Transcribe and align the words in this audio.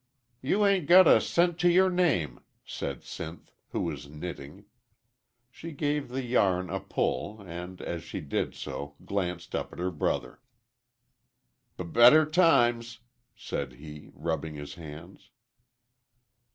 "You'ain't 0.41 0.87
got 0.87 1.05
a 1.07 1.21
cent 1.21 1.59
to 1.59 1.69
yer 1.69 1.87
name," 1.87 2.39
said 2.65 3.03
Sinth, 3.03 3.51
who 3.69 3.81
was 3.81 4.09
knitting. 4.09 4.65
She 5.51 5.73
gave 5.73 6.09
the 6.09 6.23
yam 6.23 6.71
a 6.71 6.79
pull, 6.79 7.39
and, 7.43 7.79
as 7.83 8.01
she 8.01 8.19
did 8.19 8.55
so, 8.55 8.95
glanced 9.05 9.53
up 9.53 9.71
at 9.71 9.77
her 9.77 9.91
brother. 9.91 10.41
"B 11.77 11.83
better 11.83 12.25
times!" 12.25 13.01
said 13.35 13.73
he, 13.73 14.09
rubbing 14.15 14.55
his 14.55 14.73
hands. 14.73 15.29